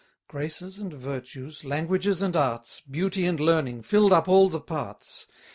30 0.29 0.31
Graces 0.31 0.79
and 0.79 0.93
virtues, 0.95 1.63
languages 1.63 2.23
and 2.23 2.35
arts, 2.35 2.81
Beauty 2.89 3.27
and 3.27 3.39
learning, 3.39 3.83
fill'd 3.83 4.13
up 4.13 4.27
all 4.27 4.49
the 4.49 4.59
parts. 4.59 5.27